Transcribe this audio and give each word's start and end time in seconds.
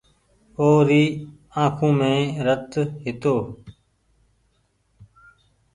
او 0.59 0.69
ري 0.87 1.03
آنکون 1.61 1.91
مين 1.99 2.23
رت 2.45 2.71
هيتو۔ 3.03 3.35